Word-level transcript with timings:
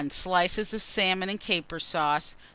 Slices 0.09 0.73
of 0.73 0.81
salmon 0.81 1.29
and 1.29 1.39
caper 1.39 1.79
sauce. 1.79 2.35